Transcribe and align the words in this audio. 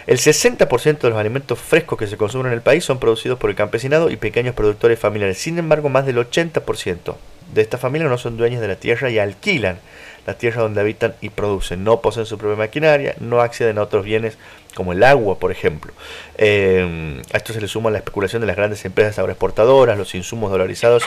El 0.06 0.18
60% 0.18 1.00
de 1.00 1.10
los 1.10 1.18
alimentos 1.18 1.60
frescos 1.60 1.98
que 1.98 2.08
se 2.08 2.18
consumen 2.18 2.48
en 2.48 2.54
el 2.54 2.62
país 2.62 2.84
son 2.84 3.00
producidos 3.00 3.40
por 3.40 3.50
el 3.50 3.56
campesinado 3.56 4.10
y 4.10 4.18
pequeños 4.18 4.54
productores 4.54 5.00
familiares. 5.00 5.38
Sin 5.38 5.58
embargo, 5.58 5.90
más 5.90 6.06
del 6.06 6.18
80% 6.18 7.16
de 7.54 7.62
estas 7.62 7.80
familias 7.80 8.10
no 8.10 8.18
son 8.18 8.38
dueñas 8.38 8.62
de 8.62 8.68
la 8.68 8.76
tierra 8.76 9.10
y 9.10 9.20
alquilan 9.20 9.80
la 10.26 10.36
tierra 10.36 10.62
donde 10.62 10.82
habitan 10.82 11.16
y 11.22 11.30
producen. 11.30 11.84
No 11.84 12.02
poseen 12.02 12.26
su 12.26 12.38
propia 12.38 12.58
maquinaria, 12.58 13.16
no 13.20 13.42
acceden 13.42 13.78
a 13.78 13.84
otros 13.84 14.06
bienes 14.06 14.38
como 14.76 14.94
el 14.94 15.04
agua, 15.04 15.38
por 15.38 15.52
ejemplo. 15.52 15.94
Eh, 16.38 17.22
a 17.34 17.38
esto 17.38 17.54
se 17.54 17.62
le 17.62 17.68
suma 17.68 17.92
la 17.92 17.98
especulación 17.98 18.42
de 18.42 18.48
las 18.48 18.56
grandes 18.56 18.84
empresas 18.86 19.20
agroexportadoras, 19.20 19.98
los 19.98 20.16
insumos 20.16 20.52
dolarizados 20.52 21.04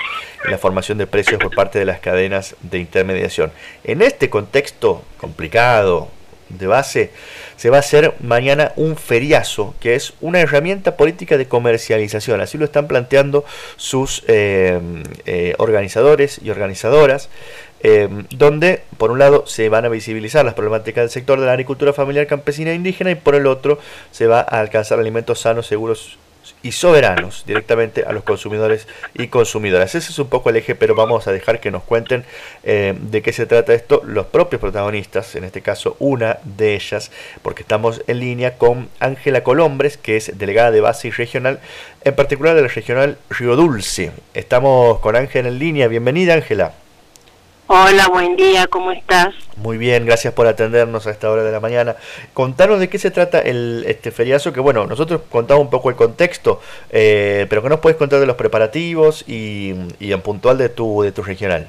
y 0.47 0.51
la 0.51 0.59
formación 0.59 0.98
de 0.98 1.07
precios 1.07 1.41
por 1.41 1.55
parte 1.55 1.79
de 1.79 1.85
las 1.85 2.01
cadenas 2.01 2.57
de 2.62 2.79
intermediación. 2.79 3.53
En 3.85 4.03
este 4.03 4.31
contexto 4.31 5.03
complicado 5.19 6.09
de 6.48 6.67
base, 6.67 7.11
se 7.57 7.70
va 7.70 7.79
a 7.79 7.81
hacer 7.81 8.15
mañana 8.20 8.73
un 8.77 8.97
feriazo, 8.97 9.75
que 9.81 9.95
es 9.95 10.15
una 10.20 10.41
herramienta 10.41 10.97
política 10.97 11.37
de 11.37 11.48
comercialización. 11.48 12.41
Así 12.41 12.59
lo 12.59 12.65
están 12.65 12.87
planteando 12.87 13.45
sus 13.77 14.25
eh, 14.29 14.79
eh, 15.27 15.55
organizadores 15.59 16.41
y 16.42 16.51
organizadoras. 16.51 17.29
Em, 17.87 18.25
donde 18.31 18.81
por 18.97 19.11
un 19.11 19.19
lado 19.19 19.47
se 19.47 19.69
van 19.69 19.85
a 19.85 19.91
visibilizar 19.91 20.43
las 20.43 20.55
problemáticas 20.55 21.03
del 21.03 21.11
sector 21.11 21.39
de 21.39 21.45
la 21.45 21.53
agricultura 21.53 21.92
familiar 21.92 22.27
campesina 22.27 22.70
e 22.70 22.75
indígena 22.75 23.11
y 23.11 23.14
por 23.14 23.35
el 23.35 23.47
otro 23.47 23.79
se 24.11 24.27
va 24.27 24.41
a 24.41 24.61
alcanzar 24.61 24.98
alimentos 24.98 25.41
sanos, 25.41 25.67
seguros 25.67 26.17
y 26.63 26.73
soberanos 26.73 27.45
directamente 27.47 28.05
a 28.07 28.13
los 28.13 28.25
consumidores 28.25 28.89
y 29.13 29.29
consumidoras. 29.29 29.95
Ese 29.95 30.13
es 30.13 30.19
un 30.19 30.29
poco 30.29 30.48
el 30.48 30.57
eje, 30.57 30.75
pero 30.75 30.95
vamos 30.95 31.29
a 31.29 31.33
dejar 31.33 31.61
que 31.61 31.70
nos 31.70 31.83
cuenten 31.83 32.25
eh, 32.63 32.95
de 32.98 33.20
qué 33.20 33.35
se 33.35 33.45
trata 33.45 33.75
esto 33.75 34.01
los 34.07 34.25
propios 34.27 34.63
protagonistas, 34.63 35.35
en 35.35 35.45
este 35.45 35.61
caso 35.61 35.95
una 35.98 36.39
de 36.42 36.75
ellas, 36.77 37.11
porque 37.42 37.63
estamos 37.63 38.03
en 38.07 38.19
línea 38.19 38.57
con 38.57 38.89
Ángela 38.98 39.42
Colombres, 39.42 39.98
que 39.98 40.17
es 40.17 40.39
delegada 40.39 40.70
de 40.70 40.81
base 40.81 41.08
y 41.08 41.11
regional, 41.11 41.61
en 42.03 42.14
particular 42.14 42.55
de 42.55 42.63
la 42.63 42.69
regional 42.69 43.19
Río 43.29 43.57
Dulce. 43.57 44.11
Estamos 44.33 45.01
con 45.01 45.17
Ángela 45.17 45.48
en 45.48 45.58
línea. 45.58 45.87
Bienvenida, 45.87 46.33
Ángela. 46.33 46.73
Hola, 47.67 48.08
buen 48.08 48.36
día, 48.36 48.67
¿cómo 48.67 48.92
estás? 48.92 49.35
Muy 49.57 49.79
bien, 49.79 50.05
gracias 50.05 50.35
por 50.35 50.47
atendernos 50.47 51.07
a 51.07 51.11
esta 51.11 51.30
hora 51.30 51.42
de 51.42 51.51
la 51.51 51.61
mañana. 51.61 51.97
Contanos 52.35 52.79
de 52.79 52.91
qué 52.91 52.98
se 52.98 53.11
trata 53.11 53.39
el, 53.39 53.85
este 53.86 54.11
feriazo, 54.11 54.52
que 54.52 54.61
bueno, 54.61 54.86
nosotros 54.86 55.23
contamos 55.30 55.63
un 55.63 55.70
poco 55.70 55.89
el 55.89 55.97
contexto, 55.97 56.61
eh, 56.91 57.47
pero 57.48 57.63
que 57.63 57.70
nos 57.70 57.80
puedes 57.80 57.97
contar 57.97 58.20
de 58.20 58.27
los 58.27 58.36
preparativos 58.36 59.25
y, 59.27 59.70
en 59.98 60.20
puntual 60.20 60.58
de 60.58 60.69
tu, 60.69 61.01
de 61.01 61.13
tu 61.13 61.23
regional. 61.23 61.67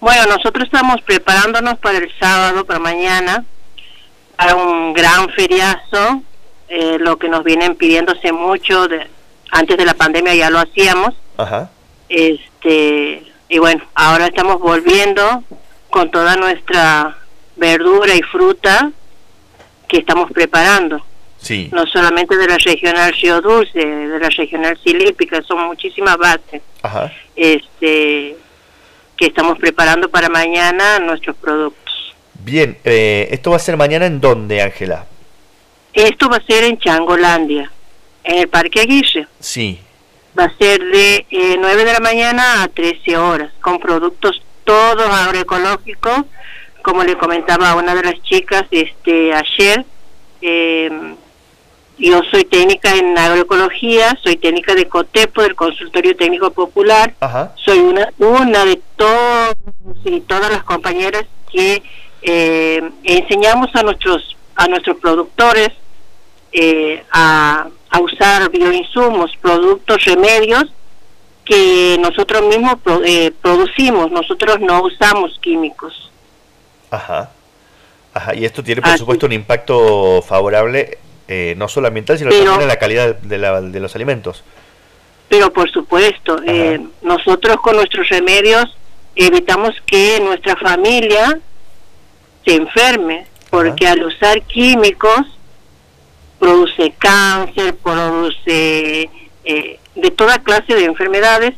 Bueno, 0.00 0.24
nosotros 0.24 0.64
estamos 0.64 1.02
preparándonos 1.02 1.78
para 1.78 1.98
el 1.98 2.10
sábado, 2.18 2.64
para 2.64 2.78
mañana, 2.78 3.44
para 4.36 4.54
un 4.54 4.94
gran 4.94 5.28
feriazo, 5.30 6.22
eh, 6.70 6.96
lo 6.98 7.18
que 7.18 7.28
nos 7.28 7.44
vienen 7.44 7.74
pidiéndose 7.74 8.32
mucho, 8.32 8.88
de, 8.88 9.08
antes 9.50 9.76
de 9.76 9.84
la 9.84 9.92
pandemia 9.92 10.34
ya 10.34 10.48
lo 10.48 10.58
hacíamos. 10.58 11.14
Ajá. 11.36 11.70
Este 12.08 13.27
y 13.48 13.58
bueno, 13.58 13.82
ahora 13.94 14.26
estamos 14.26 14.60
volviendo 14.60 15.42
con 15.90 16.10
toda 16.10 16.36
nuestra 16.36 17.16
verdura 17.56 18.14
y 18.14 18.22
fruta 18.22 18.90
que 19.88 19.98
estamos 19.98 20.30
preparando. 20.32 21.02
Sí. 21.38 21.70
No 21.72 21.86
solamente 21.86 22.36
de 22.36 22.46
la 22.46 22.58
regional 22.58 23.12
Río 23.12 23.40
Dulce, 23.40 23.78
de 23.78 24.18
la 24.18 24.28
regional 24.28 24.78
Silípica, 24.82 25.40
son 25.42 25.66
muchísimas 25.66 26.16
bases. 26.18 26.62
Ajá. 26.82 27.12
Este, 27.34 28.36
que 29.16 29.26
estamos 29.26 29.58
preparando 29.58 30.10
para 30.10 30.28
mañana 30.28 30.98
nuestros 30.98 31.36
productos. 31.36 32.14
Bien, 32.34 32.76
eh, 32.84 33.28
¿esto 33.30 33.50
va 33.50 33.56
a 33.56 33.60
ser 33.60 33.76
mañana 33.76 34.06
en 34.06 34.20
dónde, 34.20 34.62
Ángela? 34.62 35.06
Esto 35.92 36.28
va 36.28 36.36
a 36.36 36.44
ser 36.44 36.64
en 36.64 36.78
Changolandia, 36.78 37.70
en 38.24 38.38
el 38.38 38.48
Parque 38.48 38.80
Aguirre. 38.80 39.26
Sí 39.40 39.80
va 40.38 40.44
a 40.44 40.56
ser 40.56 40.80
de 40.80 41.26
eh, 41.30 41.56
9 41.58 41.84
de 41.84 41.92
la 41.92 42.00
mañana 42.00 42.62
a 42.62 42.68
13 42.68 43.16
horas, 43.16 43.52
con 43.60 43.78
productos 43.78 44.40
todos 44.64 45.08
agroecológicos, 45.08 46.24
como 46.82 47.02
le 47.02 47.16
comentaba 47.16 47.70
a 47.70 47.74
una 47.74 47.94
de 47.94 48.02
las 48.02 48.22
chicas 48.22 48.64
este 48.70 49.32
ayer, 49.34 49.84
eh, 50.40 50.90
yo 51.98 52.20
soy 52.30 52.44
técnica 52.44 52.94
en 52.94 53.18
agroecología, 53.18 54.16
soy 54.22 54.36
técnica 54.36 54.74
de 54.74 54.86
COTEPO, 54.86 55.42
del 55.42 55.56
Consultorio 55.56 56.14
Técnico 56.14 56.50
Popular, 56.52 57.12
soy 57.56 57.80
una, 57.80 58.08
una 58.18 58.64
de 58.64 58.80
todos 58.96 59.54
y 60.04 60.20
todas 60.20 60.52
las 60.52 60.62
compañeras 60.62 61.24
que 61.50 61.82
eh, 62.22 62.88
enseñamos 63.02 63.74
a 63.74 63.82
nuestros, 63.82 64.36
a 64.54 64.68
nuestros 64.68 64.98
productores 64.98 65.70
eh, 66.52 67.02
a 67.10 67.68
a 67.90 68.00
usar 68.00 68.50
bioinsumos, 68.50 69.30
productos, 69.40 70.04
remedios 70.04 70.66
que 71.44 71.96
nosotros 72.00 72.42
mismos 72.42 72.76
eh, 73.04 73.32
producimos, 73.40 74.10
nosotros 74.10 74.60
no 74.60 74.82
usamos 74.82 75.38
químicos. 75.40 76.10
Ajá. 76.90 77.30
Ajá, 78.12 78.34
y 78.34 78.44
esto 78.44 78.62
tiene 78.62 78.82
por 78.82 78.98
supuesto 78.98 79.26
un 79.26 79.32
impacto 79.32 80.22
favorable 80.22 80.98
eh, 81.28 81.54
no 81.56 81.68
solo 81.68 81.88
ambiental, 81.88 82.18
sino 82.18 82.30
también 82.30 82.62
en 82.62 82.68
la 82.68 82.78
calidad 82.78 83.14
de, 83.16 83.38
la, 83.38 83.60
de, 83.60 83.80
los 83.80 83.94
alimentos. 83.94 84.42
Pero 85.28 85.52
por 85.52 85.70
supuesto, 85.70 86.40
eh, 86.46 86.80
nosotros 87.02 87.58
con 87.58 87.76
nuestros 87.76 88.08
remedios 88.08 88.64
evitamos 89.14 89.74
que 89.86 90.20
nuestra 90.20 90.56
familia 90.56 91.38
se 92.46 92.54
enferme, 92.54 93.26
porque 93.50 93.86
al 93.86 94.02
usar 94.04 94.40
químicos 94.42 95.37
produce 96.38 96.94
cáncer, 96.98 97.76
produce 97.76 99.10
eh, 99.44 99.80
de 99.94 100.10
toda 100.10 100.38
clase 100.38 100.74
de 100.74 100.84
enfermedades 100.84 101.54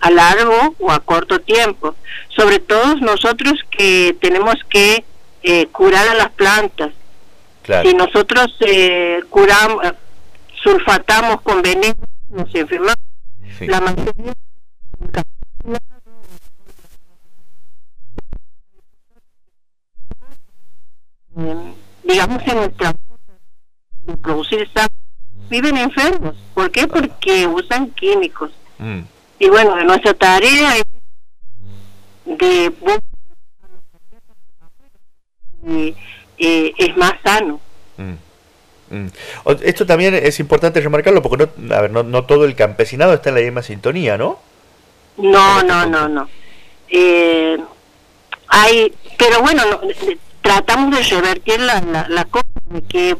a 0.00 0.10
largo 0.10 0.74
o 0.78 0.90
a 0.90 1.00
corto 1.00 1.40
tiempo. 1.40 1.94
Sobre 2.28 2.58
todo 2.58 2.96
nosotros 2.96 3.54
que 3.70 4.16
tenemos 4.20 4.56
que 4.68 5.04
eh, 5.42 5.66
curar 5.66 6.08
a 6.08 6.14
las 6.14 6.30
plantas. 6.30 6.92
Si 7.82 7.94
nosotros 7.94 8.54
eh, 8.60 9.22
curamos, 9.30 9.82
sulfatamos 10.62 11.40
con 11.42 11.62
veneno, 11.62 11.94
nos 12.28 12.54
enfermamos. 12.54 12.96
La 13.60 13.80
mayoría 13.80 14.34
digamos 22.04 22.42
en 22.46 22.58
producir 24.22 24.62
esta 24.62 24.86
viven 25.48 25.76
enfermos. 25.76 26.36
¿Por 26.54 26.70
qué? 26.70 26.86
Porque 26.86 27.46
usan 27.46 27.90
químicos. 27.90 28.52
Mm. 28.78 29.00
Y 29.38 29.48
bueno, 29.48 29.82
nuestra 29.84 30.14
tarea 30.14 30.76
es 30.76 30.84
de 32.24 32.72
eh, 36.38 36.72
es 36.76 36.96
más 36.96 37.14
sano. 37.22 37.60
Mm. 37.96 38.14
Mm. 38.90 39.06
Esto 39.62 39.86
también 39.86 40.14
es 40.14 40.40
importante 40.40 40.80
remarcarlo 40.80 41.22
porque 41.22 41.48
no, 41.56 41.74
a 41.74 41.80
ver, 41.82 41.90
no, 41.90 42.24
todo 42.24 42.44
el 42.44 42.54
campesinado 42.54 43.14
está 43.14 43.30
en 43.30 43.34
la 43.36 43.40
misma 43.42 43.62
sintonía, 43.62 44.16
¿no? 44.16 44.38
No, 45.16 45.62
no, 45.62 45.86
no, 45.86 46.08
no. 46.08 46.28
Eh, 46.88 47.58
hay, 48.48 48.92
pero 49.16 49.40
bueno, 49.40 49.62
tratamos 50.42 50.96
de 50.96 51.02
revertir 51.02 51.60
la, 51.60 51.80
la, 51.80 52.08
la 52.08 52.24
cosa 52.26 52.43
de 52.74 52.82
que 52.82 53.16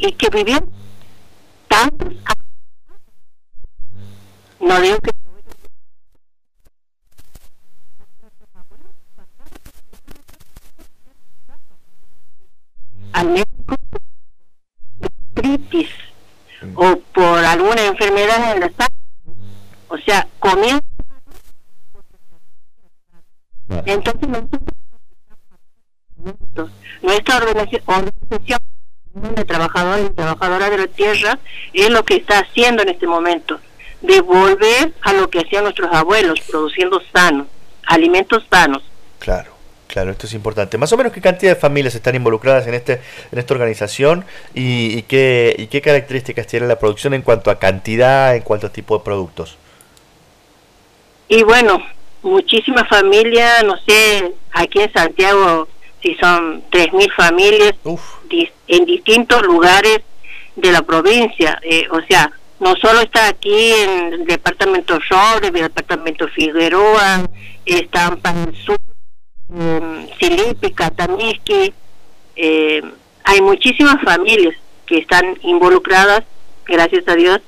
y, 0.00 0.12
que 0.12 0.30
vivieron 0.30 0.70
tantos 1.68 2.14
no 4.60 4.80
digo 4.80 4.96
que 4.98 5.10
al 13.12 13.28
médico 13.28 13.74
o 16.74 16.96
por 17.12 17.44
alguna 17.44 17.84
enfermedad 17.84 18.52
en 18.54 18.60
la 18.60 18.68
sangre 18.68 18.96
o 19.88 19.98
sea 19.98 20.26
comienza 20.38 20.77
organización 27.38 28.58
de 29.14 29.44
trabajadores 29.44 30.10
y 30.10 30.14
trabajadoras 30.14 30.70
de 30.70 30.78
la 30.78 30.86
tierra 30.86 31.38
es 31.72 31.90
lo 31.90 32.04
que 32.04 32.16
está 32.16 32.40
haciendo 32.40 32.82
en 32.82 32.90
este 32.90 33.06
momento, 33.06 33.58
de 34.00 34.20
volver 34.20 34.92
a 35.02 35.12
lo 35.12 35.28
que 35.28 35.40
hacían 35.40 35.64
nuestros 35.64 35.92
abuelos, 35.92 36.40
produciendo 36.40 37.00
sanos, 37.12 37.46
alimentos 37.86 38.44
sanos. 38.50 38.82
Claro. 39.18 39.58
Claro, 39.88 40.10
esto 40.10 40.26
es 40.26 40.34
importante. 40.34 40.76
Más 40.76 40.92
o 40.92 40.98
menos 40.98 41.14
qué 41.14 41.22
cantidad 41.22 41.54
de 41.54 41.58
familias 41.58 41.94
están 41.94 42.14
involucradas 42.14 42.66
en 42.66 42.74
este 42.74 43.00
en 43.32 43.38
esta 43.38 43.54
organización 43.54 44.26
y, 44.54 45.00
qué, 45.04 45.56
y 45.58 45.68
qué 45.68 45.80
características 45.80 46.46
tiene 46.46 46.66
la 46.66 46.78
producción 46.78 47.14
en 47.14 47.22
cuanto 47.22 47.50
a 47.50 47.58
cantidad, 47.58 48.36
en 48.36 48.42
cuanto 48.42 48.66
a 48.66 48.70
tipo 48.70 48.98
de 48.98 49.04
productos. 49.04 49.56
Y 51.28 51.42
bueno, 51.42 51.82
muchísimas 52.22 52.86
familias, 52.86 53.64
no 53.64 53.76
sé, 53.86 54.34
aquí 54.52 54.80
en 54.80 54.92
Santiago 54.92 55.66
si 56.02 56.14
son 56.16 56.62
3.000 56.70 57.14
familias 57.14 57.74
en 58.68 58.84
distintos 58.84 59.42
lugares 59.42 60.00
de 60.56 60.72
la 60.72 60.82
provincia. 60.82 61.58
Eh, 61.62 61.86
o 61.90 62.00
sea, 62.02 62.30
no 62.60 62.74
solo 62.76 63.00
está 63.00 63.28
aquí 63.28 63.72
en 63.72 64.12
el 64.12 64.24
departamento 64.26 64.98
Robles, 65.08 65.50
el 65.54 65.62
departamento 65.62 66.28
Figueroa, 66.28 67.28
está 67.64 68.16
en 68.24 68.54
Sur, 68.54 68.76
eh, 69.54 70.08
Silipi, 70.18 70.72
Catamisqui. 70.72 71.72
Eh, 72.36 72.82
hay 73.24 73.40
muchísimas 73.40 74.02
familias 74.02 74.54
que 74.86 74.98
están 74.98 75.38
involucradas, 75.42 76.24
gracias 76.66 77.06
a 77.08 77.14
Dios, 77.14 77.40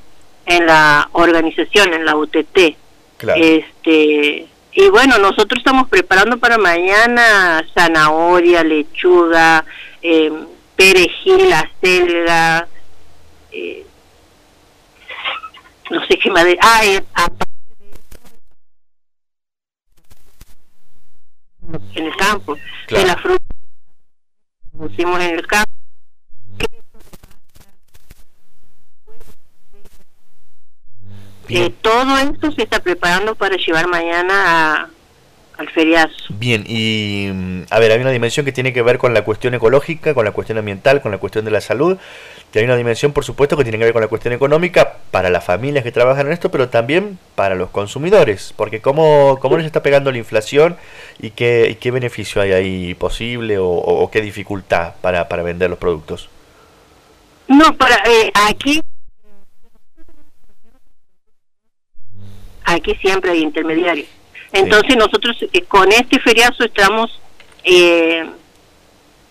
en 0.47 0.67
la 0.67 1.09
organización, 1.13 1.95
en 1.95 2.05
la 2.05 2.17
UTT. 2.17 2.77
Este, 3.37 4.47
y 4.73 4.89
bueno, 4.89 5.19
nosotros 5.19 5.59
estamos 5.59 5.89
preparando 5.89 6.39
para 6.39 6.57
mañana 6.57 7.65
zanahoria, 7.75 8.63
lechuga, 8.63 9.65
eh, 10.01 10.33
perejil, 10.77 11.53
acelga, 11.53 12.69
eh, 13.51 13.85
no 15.91 16.07
sé 16.07 16.19
qué 16.19 16.31
más. 16.31 16.45
De, 16.45 16.59
ah, 16.61 16.85
eh, 16.85 17.03
en 21.95 22.07
el 22.07 22.17
campo, 22.17 22.57
de 22.89 23.05
la 23.05 23.17
fruta 23.17 23.45
pusimos 24.77 25.21
en 25.21 25.39
el 25.39 25.47
campo 25.47 25.70
todo 31.83 32.19
esto 32.19 32.53
se 32.53 32.63
está 32.63 32.81
preparando 32.81 33.35
para 33.35 33.57
llevar 33.57 33.89
mañana 33.89 34.91
al 35.61 35.69
feriazo. 35.69 36.15
Bien, 36.31 36.65
y 36.67 37.29
mm, 37.33 37.63
a 37.71 37.79
ver, 37.79 37.93
hay 37.93 38.01
una 38.01 38.11
dimensión 38.11 38.47
que 38.47 38.53
tiene 38.53 38.73
que 38.73 38.83
ver 38.83 38.99
con 38.99 39.13
la 39.13 39.23
cuestión 39.25 39.55
ecológica, 39.55 40.15
con 40.15 40.25
la 40.25 40.33
cuestión 40.33 40.59
ambiental, 40.59 41.03
con 41.03 41.13
la 41.13 41.19
cuestión 41.19 41.45
de 41.45 41.51
la 41.51 41.61
salud, 41.61 41.99
y 42.53 42.59
hay 42.59 42.65
una 42.65 42.77
dimensión, 42.77 43.13
por 43.13 43.25
supuesto, 43.25 43.57
que 43.57 43.63
tiene 43.63 43.79
que 43.79 43.85
ver 43.85 43.93
con 43.93 44.03
la 44.03 44.09
cuestión 44.09 44.33
económica 44.33 44.95
para 45.11 45.29
las 45.29 45.45
familias 45.45 45.85
que 45.85 45.93
trabajan 45.93 46.27
en 46.27 46.33
esto, 46.33 46.51
pero 46.51 46.69
también 46.69 47.19
para 47.35 47.55
los 47.55 47.71
consumidores, 47.71 48.55
porque 48.57 48.81
cómo, 48.81 49.39
cómo 49.41 49.57
les 49.57 49.67
está 49.67 49.83
pegando 49.83 50.11
la 50.11 50.19
inflación 50.19 50.77
y 51.21 51.31
qué, 51.31 51.77
qué 51.79 51.91
beneficio 51.91 52.41
hay 52.43 52.53
ahí 52.53 52.95
posible 52.95 53.59
o, 53.61 54.09
qué 54.11 54.23
dificultad 54.23 54.95
para, 55.01 55.29
para 55.29 55.43
vender 55.43 55.71
los 55.71 55.79
productos. 55.79 56.29
No, 57.47 57.77
para 57.77 57.97
eh, 58.07 58.33
aquí 58.35 58.81
aquí 62.65 62.95
siempre 62.97 63.33
hay 63.33 63.41
intermediarios. 63.41 64.09
Entonces 64.53 64.97
nosotros 64.97 65.37
eh, 65.53 65.63
con 65.63 65.91
este 65.93 66.19
feriazo 66.21 66.65
estamos 66.65 67.21
eh, 67.65 68.29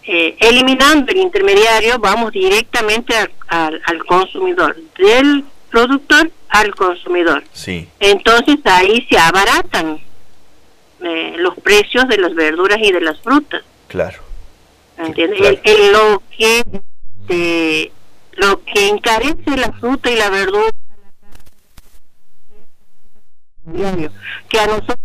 eh, 0.04 0.36
eliminando 0.40 1.12
el 1.12 1.18
intermediario, 1.18 2.00
vamos 2.00 2.32
directamente 2.32 3.14
al 3.48 4.06
consumidor, 4.08 4.78
del 4.98 5.44
productor 5.70 6.32
al 6.50 6.74
consumidor. 6.74 7.44
Sí. 7.52 7.88
Entonces 8.00 8.58
ahí 8.66 9.06
se 9.10 9.18
abaratan 9.18 10.00
los 11.00 11.56
precios 11.60 12.10
de 12.10 12.18
las 12.18 12.34
verduras 12.36 12.78
y 12.82 12.92
de 12.92 13.02
las 13.02 13.20
frutas. 13.22 13.64
Claro. 13.88 14.20
¿Entiendes? 14.98 15.40
lo 15.94 16.22
que 16.38 17.92
lo 18.36 18.64
que 18.64 18.88
encarece 18.88 19.58
la 19.58 19.72
fruta 19.74 20.10
y 20.12 20.16
la 20.16 20.30
verdura 20.30 20.70
que 24.48 24.60
a 24.60 24.68
nosotros 24.68 24.98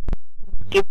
que 0.71 0.85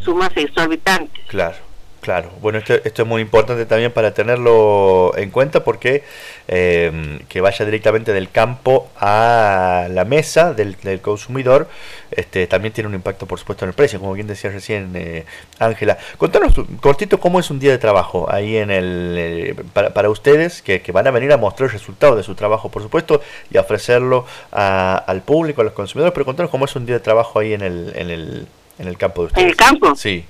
sumas 0.00 0.36
exorbitantes. 0.36 1.24
Claro. 1.26 1.71
Claro, 2.02 2.32
bueno, 2.40 2.58
esto, 2.58 2.74
esto 2.74 3.02
es 3.02 3.08
muy 3.08 3.22
importante 3.22 3.64
también 3.64 3.92
para 3.92 4.12
tenerlo 4.12 5.16
en 5.16 5.30
cuenta 5.30 5.62
porque 5.62 6.02
em, 6.48 7.20
que 7.28 7.40
vaya 7.40 7.64
directamente 7.64 8.12
del 8.12 8.28
campo 8.28 8.90
a 8.98 9.86
la 9.88 10.04
mesa 10.04 10.52
del, 10.52 10.76
consumidor 11.00 11.68
este, 12.10 12.48
también 12.48 12.74
tiene 12.74 12.88
un 12.88 12.94
impacto, 12.94 13.26
por 13.26 13.38
supuesto, 13.38 13.64
en 13.64 13.68
el 13.68 13.74
precio, 13.74 14.00
como 14.00 14.14
bien 14.14 14.26
decía 14.26 14.50
recién 14.50 14.90
eh, 14.96 15.26
Ángela. 15.60 15.96
Contanos 16.18 16.54
cortito 16.80 17.20
cómo 17.20 17.38
es 17.38 17.52
un 17.52 17.60
día 17.60 17.70
de 17.70 17.78
trabajo 17.78 18.26
ahí 18.28 18.56
en 18.56 18.72
el 18.72 19.14
eh, 19.16 19.54
para, 19.72 19.94
para, 19.94 20.10
ustedes 20.10 20.60
que, 20.60 20.82
que, 20.82 20.90
van 20.90 21.06
a 21.06 21.12
venir 21.12 21.30
a 21.30 21.36
mostrar 21.36 21.68
el 21.68 21.72
resultado 21.72 22.16
de 22.16 22.24
su 22.24 22.34
trabajo, 22.34 22.68
por 22.68 22.82
supuesto, 22.82 23.20
y 23.48 23.58
ofrecerlo 23.58 24.26
al 24.50 25.22
público, 25.22 25.60
a 25.60 25.64
los 25.64 25.72
consumidores, 25.72 26.12
pero 26.12 26.26
contanos 26.26 26.50
cómo 26.50 26.64
es 26.64 26.74
un 26.74 26.84
día 26.84 26.96
de 26.96 27.00
trabajo 27.00 27.38
ahí 27.38 27.54
en 27.54 27.60
el, 27.62 27.92
en 27.94 28.10
el, 28.10 28.46
en 28.80 28.88
el 28.88 28.98
campo 28.98 29.22
de 29.22 29.26
ustedes. 29.28 29.44
¿En 29.44 29.50
el 29.50 29.56
campo? 29.56 29.94
Sí. 29.94 30.24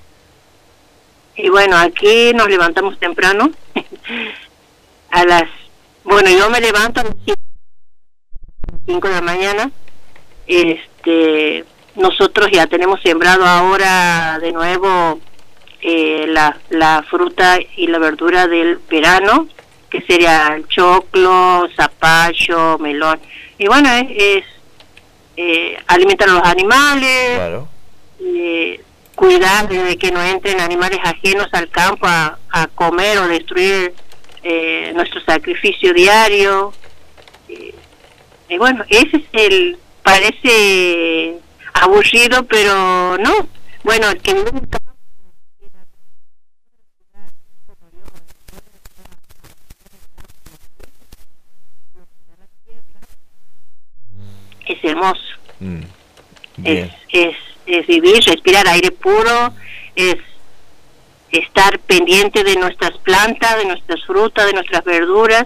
Y 1.35 1.49
bueno, 1.49 1.77
aquí 1.77 2.31
nos 2.33 2.47
levantamos 2.47 2.99
temprano. 2.99 3.51
a 5.11 5.25
las. 5.25 5.43
Bueno, 6.03 6.29
yo 6.29 6.49
me 6.49 6.59
levanto 6.59 6.99
a 7.01 7.03
las 7.03 7.15
5 8.85 9.07
de 9.07 9.13
la 9.13 9.21
mañana. 9.21 9.71
Este. 10.47 11.65
Nosotros 11.95 12.49
ya 12.51 12.65
tenemos 12.67 12.99
sembrado 13.01 13.45
ahora 13.45 14.39
de 14.39 14.51
nuevo 14.51 15.19
eh, 15.81 16.25
la, 16.27 16.57
la 16.69 17.05
fruta 17.07 17.59
y 17.75 17.85
la 17.87 17.99
verdura 17.99 18.47
del 18.47 18.79
verano, 18.89 19.47
que 19.89 20.01
sería 20.01 20.55
el 20.55 20.67
choclo, 20.67 21.67
zapallo, 21.75 22.79
melón. 22.79 23.19
Y 23.59 23.67
bueno, 23.67 23.89
es, 24.09 24.43
eh, 25.37 25.77
alimentar 25.87 26.29
a 26.29 26.33
los 26.33 26.43
animales, 26.43 27.35
claro. 27.35 27.67
eh, 28.21 28.82
cuidar 29.15 29.67
de 29.67 29.97
que 29.97 30.11
no 30.11 30.21
entren 30.23 30.59
animales 30.59 30.99
ajenos 31.03 31.47
al 31.51 31.69
campo 31.69 32.07
a, 32.07 32.37
comer 32.75 33.17
o 33.17 33.27
destruir 33.27 33.93
eh, 34.43 34.91
nuestro 34.95 35.21
sacrificio 35.21 35.93
diario. 35.93 36.73
y 38.49 38.57
bueno, 38.57 38.83
ese 38.89 39.17
es 39.17 39.23
el, 39.33 39.77
parece 40.03 41.37
aburrido, 41.73 42.43
pero 42.45 43.17
no. 43.17 43.47
Bueno, 43.83 44.09
el 44.09 44.21
que 44.21 44.31
es 54.65 54.83
hermoso. 54.83 55.21
Mm, 55.59 55.81
es, 56.63 56.91
es 57.09 57.35
es 57.65 57.87
vivir, 57.87 58.23
respirar 58.23 58.67
aire 58.67 58.91
puro, 58.91 59.53
es 59.95 60.17
estar 61.31 61.79
pendiente 61.79 62.43
de 62.43 62.55
nuestras 62.57 62.97
plantas, 62.99 63.57
de 63.57 63.65
nuestras 63.65 64.03
frutas, 64.05 64.45
de 64.45 64.53
nuestras 64.53 64.83
verduras. 64.83 65.45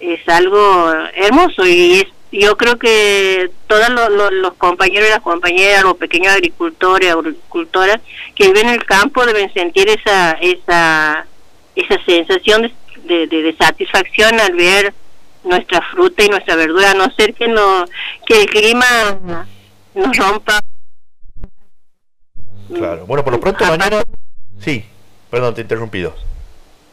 Es 0.00 0.26
algo 0.28 0.92
hermoso 1.14 1.66
y 1.66 2.00
es 2.00 2.06
yo 2.30 2.56
creo 2.58 2.78
que 2.78 3.50
todos 3.66 3.88
los 4.32 4.54
compañeros 4.54 5.08
y 5.08 5.12
las 5.12 5.22
compañeras, 5.22 5.82
los 5.82 5.96
pequeños 5.96 6.34
agricultores, 6.34 7.10
agricultoras 7.12 8.00
que 8.34 8.48
viven 8.48 8.68
en 8.68 8.74
el 8.74 8.84
campo 8.84 9.24
deben 9.24 9.52
sentir 9.54 9.88
esa 9.88 10.32
esa 10.32 11.26
esa 11.74 12.04
sensación 12.04 12.70
de, 13.04 13.26
de, 13.28 13.56
satisfacción 13.58 14.38
al 14.40 14.54
ver 14.54 14.92
nuestra 15.44 15.80
fruta 15.90 16.22
y 16.24 16.28
nuestra 16.28 16.56
verdura, 16.56 16.90
a 16.90 16.94
no 16.94 17.10
ser 17.14 17.32
que 17.34 17.48
no 17.48 17.86
que 18.26 18.42
el 18.42 18.50
clima 18.50 19.46
nos 19.94 20.16
rompa. 20.16 20.60
Claro. 22.74 23.06
Bueno, 23.06 23.24
por 23.24 23.32
lo 23.32 23.40
pronto 23.40 23.64
mañana. 23.64 24.02
Sí, 24.60 24.84
perdón, 25.30 25.54
te 25.54 25.60
he 25.60 25.62
interrumpido. 25.62 26.14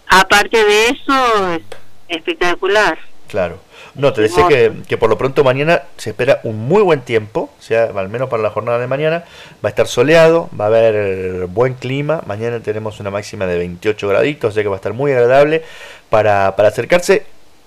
Aparte 0.07 0.63
de 0.63 0.85
eso, 0.87 1.53
es 1.53 1.61
espectacular. 2.07 2.97
Claro. 3.27 3.59
No, 3.95 4.11
te 4.11 4.21
decía 4.21 4.45
que, 4.49 4.73
que, 4.87 4.97
por 4.97 5.09
lo 5.09 5.17
pronto 5.17 5.43
mañana 5.45 5.83
se 5.95 6.09
espera 6.09 6.41
un 6.43 6.67
muy 6.67 6.81
buen 6.83 7.01
tiempo, 7.01 7.49
o 7.57 7.61
sea, 7.61 7.85
al 7.95 8.09
menos 8.09 8.27
para 8.27 8.43
la 8.43 8.49
jornada 8.49 8.77
de 8.77 8.87
mañana. 8.87 9.23
Va 9.63 9.69
a 9.69 9.69
estar 9.69 9.87
soleado, 9.87 10.49
va 10.59 10.65
a 10.65 10.67
haber 10.67 11.47
buen 11.47 11.75
clima. 11.75 12.21
Mañana 12.25 12.59
tenemos 12.59 12.99
una 12.99 13.09
máxima 13.09 13.45
de 13.45 13.57
28 13.57 14.07
graditos, 14.09 14.49
o 14.49 14.53
sea 14.53 14.63
que 14.63 14.69
va 14.69 14.75
a 14.75 14.77
estar 14.77 14.93
muy 14.93 15.13
agradable 15.13 15.63
para, 16.09 16.57
para 16.57 16.67
acercarse 16.67 17.25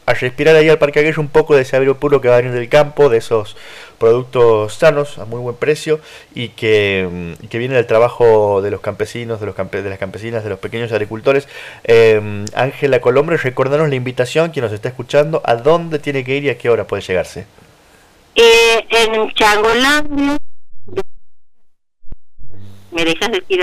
a 0.08 0.14
respirar 0.14 0.56
ahí 0.56 0.70
al 0.70 0.78
Parque 0.78 1.12
un 1.18 1.28
poco 1.28 1.54
de 1.54 1.62
ese 1.62 1.76
aire 1.76 1.92
puro 1.94 2.22
que 2.22 2.28
va 2.28 2.34
a 2.34 2.38
venir 2.38 2.52
del 2.52 2.68
campo, 2.70 3.10
de 3.10 3.18
esos 3.18 3.56
productos 3.98 4.72
sanos 4.72 5.18
a 5.18 5.26
muy 5.26 5.38
buen 5.38 5.56
precio 5.56 6.00
y 6.34 6.48
que, 6.50 7.36
mm, 7.40 7.46
que 7.48 7.58
viene 7.58 7.74
del 7.74 7.86
trabajo 7.86 8.62
de 8.62 8.70
los 8.70 8.80
campesinos, 8.80 9.38
de, 9.38 9.46
los 9.46 9.54
campe 9.54 9.82
de 9.82 9.90
las 9.90 9.98
campesinas, 9.98 10.44
de 10.44 10.50
los 10.50 10.58
pequeños 10.60 10.92
agricultores. 10.92 11.46
Em, 11.84 12.46
Ángela 12.54 13.00
Colombre, 13.00 13.36
recordanos 13.36 13.90
la 13.90 13.96
invitación, 13.96 14.50
quien 14.50 14.64
nos 14.64 14.72
está 14.72 14.88
escuchando, 14.88 15.42
a 15.44 15.56
dónde 15.56 15.98
tiene 15.98 16.24
que 16.24 16.36
ir 16.36 16.44
y 16.44 16.50
a 16.50 16.56
qué 16.56 16.70
hora 16.70 16.86
puede 16.86 17.02
llegarse. 17.02 17.46
Eh, 18.34 18.86
en 18.88 19.30
Changolandia. 19.34 20.38
¿Me 22.92 23.04
dejas 23.04 23.30
decir 23.30 23.60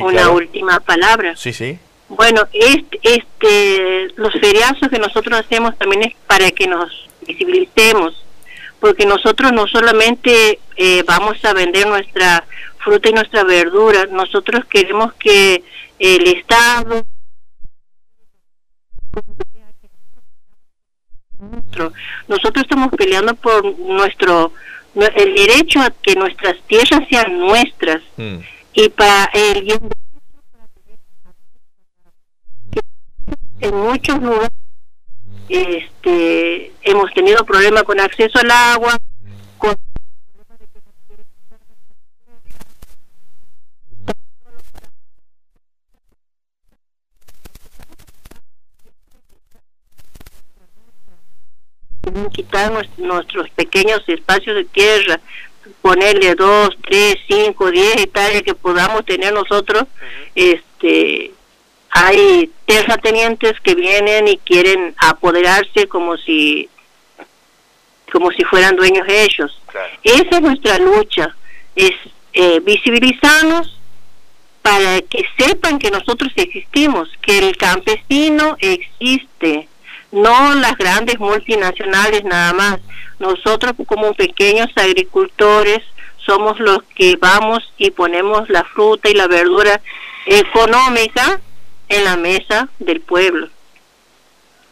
una 0.00 0.30
última 0.30 0.78
palabra? 0.78 1.34
Sí, 1.34 1.52
sí. 1.52 1.78
Bueno, 2.10 2.42
este, 2.52 2.98
este, 3.02 4.08
los 4.16 4.32
feriazos 4.32 4.88
que 4.88 4.98
nosotros 4.98 5.40
hacemos 5.40 5.78
también 5.78 6.02
es 6.02 6.14
para 6.26 6.50
que 6.50 6.66
nos 6.66 7.08
visibilicemos, 7.24 8.24
porque 8.80 9.06
nosotros 9.06 9.52
no 9.52 9.68
solamente 9.68 10.58
eh, 10.76 11.04
vamos 11.06 11.42
a 11.44 11.52
vender 11.52 11.86
nuestra 11.86 12.44
fruta 12.78 13.08
y 13.08 13.12
nuestra 13.12 13.44
verdura, 13.44 14.06
nosotros 14.10 14.64
queremos 14.64 15.12
que 15.14 15.62
el 16.00 16.26
Estado 16.26 17.06
nosotros 22.28 22.64
estamos 22.64 22.90
peleando 22.96 23.34
por 23.34 23.64
nuestro 23.78 24.52
el 24.94 25.34
derecho 25.34 25.80
a 25.80 25.90
que 26.02 26.16
nuestras 26.16 26.60
tierras 26.66 27.02
sean 27.08 27.38
nuestras 27.38 28.02
mm. 28.16 28.38
y 28.74 28.88
para 28.88 29.30
el 29.32 29.64
en 33.60 33.74
muchos 33.74 34.20
lugares 34.22 34.50
este, 35.48 36.72
hemos 36.82 37.12
tenido 37.12 37.44
problemas 37.44 37.82
con 37.82 37.98
acceso 38.00 38.38
al 38.38 38.50
agua, 38.50 38.96
con 39.58 39.74
quitar 52.32 52.72
nuestros 52.96 53.50
pequeños 53.50 54.02
espacios 54.06 54.56
de 54.56 54.64
tierra, 54.64 55.20
ponerle 55.82 56.34
dos, 56.34 56.70
tres, 56.82 57.16
cinco, 57.28 57.70
diez 57.70 57.96
hectáreas 57.96 58.42
que 58.42 58.54
podamos 58.54 59.04
tener 59.04 59.32
nosotros, 59.32 59.84
este 60.34 61.32
hay 61.90 62.50
terratenientes 62.66 63.54
que 63.60 63.74
vienen 63.74 64.28
y 64.28 64.38
quieren 64.38 64.94
apoderarse 64.98 65.88
como 65.88 66.16
si 66.16 66.68
como 68.12 68.32
si 68.32 68.42
fueran 68.44 68.74
dueños 68.74 69.06
de 69.06 69.22
ellos. 69.22 69.62
Esa 70.02 70.36
es 70.36 70.40
nuestra 70.40 70.78
lucha, 70.78 71.36
es 71.76 71.92
eh, 72.32 72.58
visibilizarnos 72.60 73.78
para 74.62 75.00
que 75.02 75.24
sepan 75.38 75.78
que 75.78 75.90
nosotros 75.90 76.32
existimos, 76.34 77.08
que 77.22 77.38
el 77.38 77.56
campesino 77.56 78.56
existe, 78.58 79.68
no 80.10 80.54
las 80.54 80.76
grandes 80.76 81.20
multinacionales 81.20 82.24
nada 82.24 82.52
más. 82.52 82.80
Nosotros 83.20 83.74
como 83.86 84.12
pequeños 84.14 84.68
agricultores 84.74 85.80
somos 86.26 86.58
los 86.58 86.82
que 86.96 87.16
vamos 87.16 87.72
y 87.78 87.90
ponemos 87.90 88.48
la 88.50 88.64
fruta 88.64 89.08
y 89.08 89.14
la 89.14 89.28
verdura 89.28 89.80
económica 90.26 91.40
en 91.90 92.04
la 92.04 92.16
mesa 92.16 92.68
del 92.78 93.00
pueblo. 93.00 93.48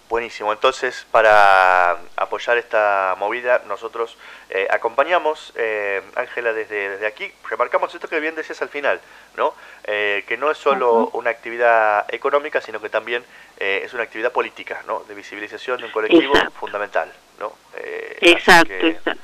Buenísimo, 0.09 0.53
entonces 0.55 1.07
para 1.11 1.99
apoyar 2.17 2.57
esta 2.57 3.15
movida 3.19 3.61
nosotros 3.67 4.17
eh, 4.49 4.67
acompañamos, 4.71 5.53
eh, 5.55 6.01
Ángela, 6.15 6.55
desde, 6.55 6.89
desde 6.91 7.07
aquí, 7.07 7.31
remarcamos 7.51 7.95
esto 7.95 8.09
que 8.09 8.19
bien 8.19 8.35
decías 8.35 8.63
al 8.63 8.71
final, 8.71 9.03
¿no? 9.37 9.53
Eh, 9.85 10.25
que 10.27 10.39
no 10.39 10.51
es 10.51 10.57
solo 10.57 11.11
una 11.13 11.29
actividad 11.29 12.07
económica, 12.09 12.63
sino 12.63 12.81
que 12.81 12.89
también 12.89 13.23
es 13.59 13.93
una 13.93 14.05
actividad 14.05 14.33
política, 14.33 14.83
¿no? 14.87 15.01
de 15.09 15.15
visibilización 15.15 15.79
de 15.79 15.87
un 15.87 15.91
colectivo 15.91 16.33
fundamental. 16.59 17.13
¿no? 17.41 17.53
exacto, 18.21 18.73
exacto. 18.73 19.21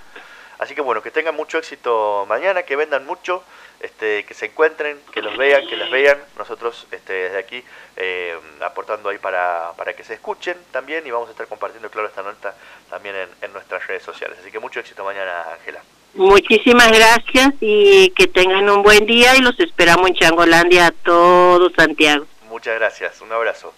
Así 0.59 0.75
que 0.75 0.81
bueno, 0.81 1.03
que 1.03 1.11
tengan 1.11 1.35
mucho 1.35 1.59
éxito 1.59 2.27
mañana, 2.29 2.63
que 2.63 2.77
vendan 2.77 3.07
mucho, 3.07 3.45
este, 3.85 4.25
que 4.25 4.35
se 4.35 4.47
encuentren, 4.47 4.99
que 5.13 5.21
los 5.23 5.37
vean, 5.37 5.67
que 5.67 5.77
las 5.77 5.91
vean. 5.91 6.19
Nosotros 6.39 6.87
este, 6.91 7.13
desde 7.13 7.39
aquí 7.39 7.63
eh, 7.97 8.35
aportando 8.61 9.11
ahí 9.11 9.19
para, 9.19 9.73
para 9.77 9.93
que 9.93 10.05
se 10.05 10.15
escuchen 10.15 10.57
también 10.71 11.07
y 11.07 11.11
vamos 11.11 11.29
a 11.29 11.33
estar 11.33 11.47
compartiendo, 11.47 11.91
claro, 11.91 12.09
esta 12.09 12.23
nota 12.23 12.55
también 12.89 13.15
en, 13.15 13.29
en 13.43 13.53
nuestras 13.53 13.87
redes 13.87 14.03
sociales. 14.03 14.39
Así 14.41 14.51
que 14.51 14.59
mucho 14.59 14.81
éxito 14.81 15.05
mañana, 15.05 15.53
Ángela. 15.53 15.83
Muchísimas 16.15 16.93
gracias 16.93 17.55
y 17.61 18.11
que 18.11 18.29
tengan 18.29 18.71
un 18.71 18.83
buen 18.83 19.05
día 19.05 19.37
y 19.37 19.41
los 19.41 19.59
esperamos 19.59 20.09
en 20.09 20.15
Changolandia 20.15 20.87
a 20.87 20.91
todos, 20.93 21.73
Santiago. 21.77 22.27
Muchas 22.49 22.77
gracias, 22.79 23.21
un 23.21 23.33
abrazo. 23.33 23.75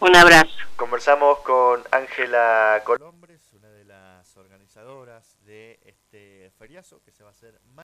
Un 0.00 0.14
abrazo. 0.14 0.50
Conversamos 0.74 1.38
con 1.38 1.82
Ángela 1.90 2.82
Colombres, 2.84 3.40
una 3.52 3.70
de 3.70 3.84
las 3.84 4.36
organizadoras 4.36 5.36
de 5.46 5.78
este 5.84 6.50
feriazo 6.58 7.00
que 7.04 7.12
se 7.12 7.22
va 7.22 7.30
a 7.30 7.32
hacer 7.32 7.54